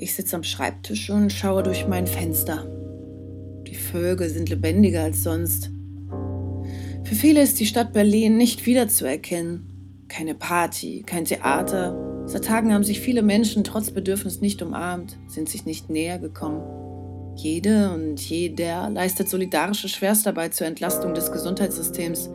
[0.00, 2.64] Ich sitze am Schreibtisch und schaue durch mein Fenster.
[3.66, 5.70] Die Vögel sind lebendiger als sonst.
[7.02, 10.04] Für viele ist die Stadt Berlin nicht wiederzuerkennen.
[10.06, 12.24] Keine Party, kein Theater.
[12.26, 16.62] Seit Tagen haben sich viele Menschen trotz Bedürfnis nicht umarmt, sind sich nicht näher gekommen.
[17.34, 22.30] Jede und jeder leistet solidarische Schwerstarbeit zur Entlastung des Gesundheitssystems.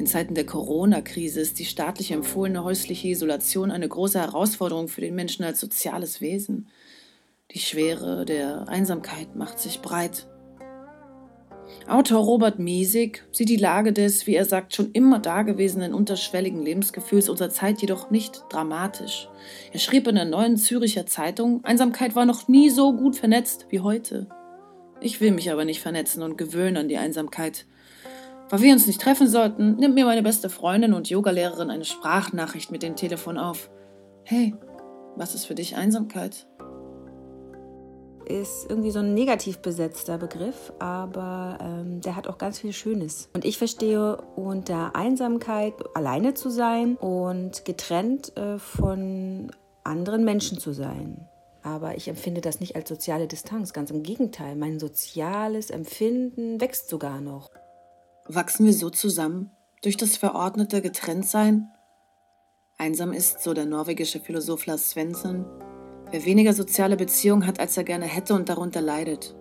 [0.00, 5.14] In Zeiten der Corona-Krise ist die staatlich empfohlene häusliche Isolation eine große Herausforderung für den
[5.14, 6.70] Menschen als soziales Wesen.
[7.50, 10.26] Die Schwere der Einsamkeit macht sich breit.
[11.86, 17.28] Autor Robert Miesig sieht die Lage des, wie er sagt, schon immer dagewesenen unterschwelligen Lebensgefühls
[17.28, 19.28] unserer Zeit jedoch nicht dramatisch.
[19.70, 23.80] Er schrieb in der neuen Züricher Zeitung, Einsamkeit war noch nie so gut vernetzt wie
[23.80, 24.28] heute.
[25.02, 27.66] Ich will mich aber nicht vernetzen und gewöhnen an die Einsamkeit.
[28.50, 32.70] Weil wir uns nicht treffen sollten, nimmt mir meine beste Freundin und Yogalehrerin eine Sprachnachricht
[32.70, 33.70] mit dem Telefon auf.
[34.24, 34.54] Hey,
[35.16, 36.46] was ist für dich Einsamkeit?
[38.30, 43.28] ist irgendwie so ein negativ besetzter Begriff, aber ähm, der hat auch ganz viel Schönes.
[43.34, 49.50] Und ich verstehe unter Einsamkeit alleine zu sein und getrennt äh, von
[49.84, 51.26] anderen Menschen zu sein.
[51.62, 54.56] Aber ich empfinde das nicht als soziale Distanz, ganz im Gegenteil.
[54.56, 57.50] Mein soziales Empfinden wächst sogar noch.
[58.32, 59.50] Wachsen wir so zusammen
[59.82, 61.68] durch das verordnete Getrenntsein?
[62.78, 65.44] Einsam ist, so der norwegische Philosoph Lars Svensson,
[66.12, 69.34] Wer weniger soziale Beziehungen hat, als er gerne hätte und darunter leidet.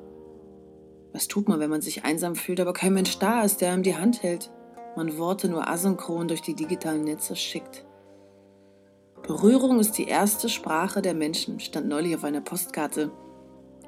[1.13, 3.83] Was tut man, wenn man sich einsam fühlt, aber kein Mensch da ist, der einem
[3.83, 4.51] die Hand hält?
[4.95, 7.85] Man Worte nur asynchron durch die digitalen Netze schickt.
[9.21, 13.11] Berührung ist die erste Sprache der Menschen, stand neulich auf einer Postkarte.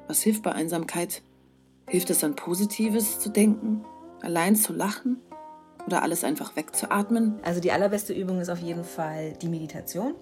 [0.06, 1.22] Was hilft bei Einsamkeit?
[1.88, 3.84] Hilft es an Positives zu denken?
[4.22, 5.20] Allein zu lachen?
[5.86, 7.40] Oder alles einfach wegzuatmen?
[7.42, 10.14] Also die allerbeste Übung ist auf jeden Fall die Meditation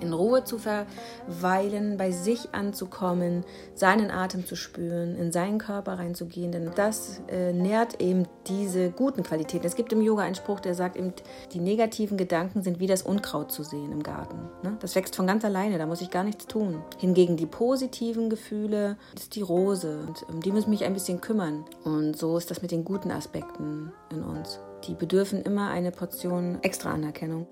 [0.00, 6.52] in Ruhe zu verweilen, bei sich anzukommen, seinen Atem zu spüren, in seinen Körper reinzugehen,
[6.52, 9.66] denn das äh, nährt eben diese guten Qualitäten.
[9.66, 11.12] Es gibt im Yoga einen Spruch, der sagt eben,
[11.52, 14.38] die negativen Gedanken sind wie das Unkraut zu sehen im Garten.
[14.62, 14.76] Ne?
[14.80, 16.82] Das wächst von ganz alleine, da muss ich gar nichts tun.
[16.98, 21.64] Hingegen die positiven Gefühle ist die Rose und um die muss mich ein bisschen kümmern.
[21.84, 24.60] Und so ist das mit den guten Aspekten in uns.
[24.86, 27.46] Die bedürfen immer eine Portion extra Anerkennung.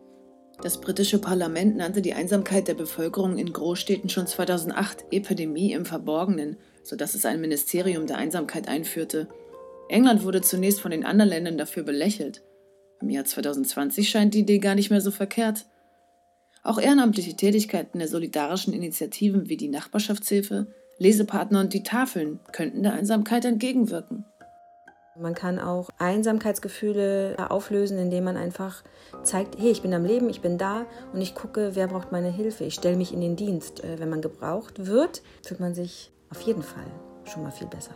[0.60, 6.56] Das britische Parlament nannte die Einsamkeit der Bevölkerung in Großstädten schon 2008 Epidemie im Verborgenen,
[6.82, 9.28] sodass es ein Ministerium der Einsamkeit einführte.
[9.88, 12.42] England wurde zunächst von den anderen Ländern dafür belächelt.
[13.00, 15.66] Im Jahr 2020 scheint die Idee gar nicht mehr so verkehrt.
[16.64, 20.66] Auch ehrenamtliche Tätigkeiten der solidarischen Initiativen wie die Nachbarschaftshilfe,
[20.98, 24.24] Lesepartner und die Tafeln könnten der Einsamkeit entgegenwirken.
[25.20, 28.84] Man kann auch Einsamkeitsgefühle auflösen, indem man einfach
[29.24, 32.30] zeigt, hey, ich bin am Leben, ich bin da und ich gucke, wer braucht meine
[32.30, 32.64] Hilfe.
[32.64, 33.82] Ich stelle mich in den Dienst.
[33.82, 36.86] Äh, wenn man gebraucht wird, fühlt man sich auf jeden Fall
[37.24, 37.90] schon mal viel besser.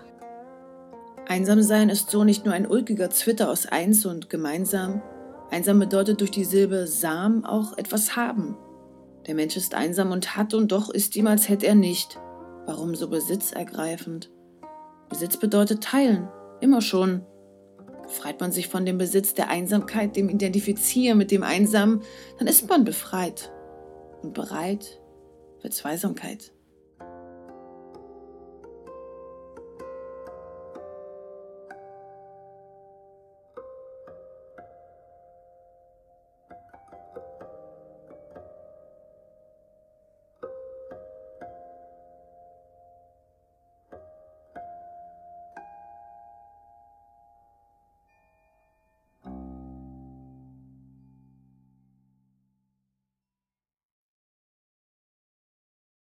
[1.28, 5.00] Einsam sein ist so nicht nur ein ulkiger Zwitter aus eins und gemeinsam.
[5.50, 8.56] Einsam bedeutet durch die Silbe Sam auch etwas haben.
[9.28, 12.18] Der Mensch ist einsam und hat und doch ist ihm, als hätte er nicht.
[12.66, 14.30] Warum so besitzergreifend?
[15.08, 16.28] Besitz bedeutet teilen,
[16.62, 17.26] Immer schon.
[18.04, 22.02] Befreit man sich von dem Besitz der Einsamkeit, dem Identifizieren mit dem Einsamen,
[22.38, 23.50] dann ist man befreit
[24.22, 25.00] und bereit
[25.60, 26.52] für Zweisamkeit.